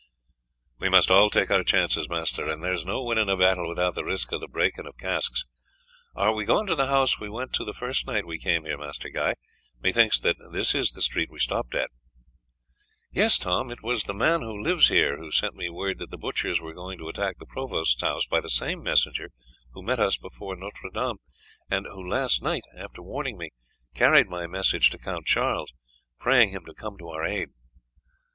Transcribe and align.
"We 0.79 0.89
must 0.89 1.11
all 1.11 1.29
take 1.29 1.51
our 1.51 1.63
chances, 1.63 2.09
master, 2.09 2.47
and 2.47 2.63
there 2.63 2.73
is 2.73 2.83
no 2.83 3.03
winning 3.03 3.29
a 3.29 3.37
battle 3.37 3.69
without 3.69 3.93
the 3.93 4.03
risk 4.03 4.31
of 4.31 4.41
the 4.41 4.47
breaking 4.47 4.87
of 4.87 4.97
casques. 4.97 5.45
Are 6.15 6.33
we 6.33 6.43
going 6.43 6.65
to 6.65 6.73
the 6.75 6.87
house 6.87 7.19
we 7.19 7.29
went 7.29 7.53
to 7.53 7.63
the 7.63 7.71
first 7.71 8.07
night 8.07 8.25
we 8.25 8.39
came 8.39 8.65
here, 8.65 8.79
Master 8.79 9.09
Guy? 9.09 9.35
Methinks 9.79 10.19
that 10.21 10.37
this 10.51 10.73
is 10.73 10.93
the 10.93 11.03
street 11.03 11.29
we 11.29 11.37
stopped 11.37 11.75
at." 11.75 11.91
"Yes, 13.11 13.37
Tom. 13.37 13.69
It 13.69 13.83
was 13.83 14.05
the 14.05 14.13
man 14.15 14.41
who 14.41 14.59
lives 14.59 14.87
here 14.87 15.19
who 15.19 15.29
sent 15.29 15.53
me 15.53 15.69
word 15.69 15.99
that 15.99 16.09
the 16.09 16.17
butchers 16.17 16.59
were 16.59 16.73
going 16.73 16.97
to 16.97 17.07
attack 17.07 17.37
the 17.37 17.45
provost's 17.45 18.01
house, 18.01 18.25
by 18.25 18.41
the 18.41 18.49
same 18.49 18.81
messenger 18.81 19.29
who 19.73 19.83
met 19.83 19.99
us 19.99 20.17
before 20.17 20.55
Notre 20.55 20.89
Dame, 20.91 21.19
and 21.69 21.85
who 21.85 22.09
last 22.09 22.41
night, 22.41 22.63
after 22.75 23.03
warning 23.03 23.37
me, 23.37 23.51
carried 23.93 24.27
my 24.29 24.47
message 24.47 24.89
to 24.89 24.97
Count 24.97 25.27
Charles, 25.27 25.71
praying 26.17 26.49
him 26.53 26.65
to 26.65 26.73
come 26.73 26.97
to 26.97 27.09
our 27.09 27.23
aid." 27.23 27.49